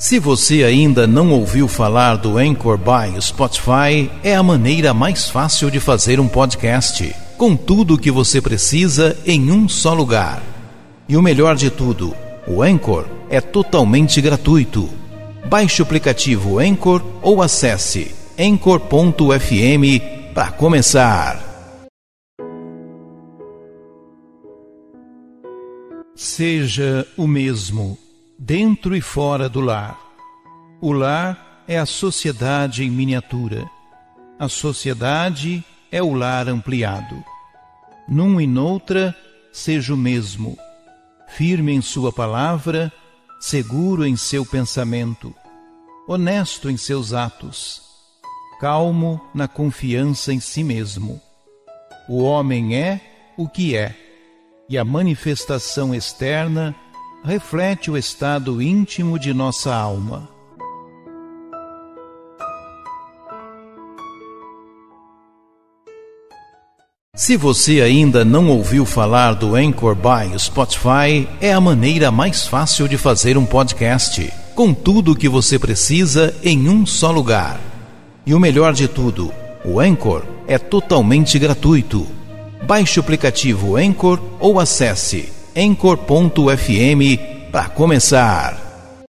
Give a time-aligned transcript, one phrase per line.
[0.00, 5.70] Se você ainda não ouviu falar do Anchor by Spotify, é a maneira mais fácil
[5.70, 10.42] de fazer um podcast, com tudo o que você precisa em um só lugar.
[11.06, 12.16] E o melhor de tudo,
[12.48, 14.88] o Anchor é totalmente gratuito.
[15.46, 21.78] Baixe o aplicativo Anchor ou acesse anchor.fm para começar.
[26.16, 27.98] Seja o mesmo
[28.42, 30.00] dentro e fora do lar.
[30.80, 33.70] O lar é a sociedade em miniatura.
[34.38, 37.22] A sociedade é o lar ampliado.
[38.08, 39.14] Num e noutra,
[39.52, 40.56] seja o mesmo,
[41.28, 42.90] firme em sua palavra,
[43.38, 45.34] seguro em seu pensamento,
[46.08, 47.82] honesto em seus atos,
[48.58, 51.20] calmo na confiança em si mesmo.
[52.08, 53.00] O homem é
[53.36, 53.94] o que é,
[54.66, 56.74] e a manifestação externa
[57.22, 60.28] reflete o estado íntimo de nossa alma.
[67.14, 72.88] Se você ainda não ouviu falar do Anchor by Spotify, é a maneira mais fácil
[72.88, 77.60] de fazer um podcast, com tudo o que você precisa em um só lugar.
[78.24, 79.30] E o melhor de tudo,
[79.62, 82.06] o Anchor é totalmente gratuito.
[82.66, 87.18] Baixe o aplicativo Anchor ou acesse anchor.fm
[87.50, 88.59] para começar.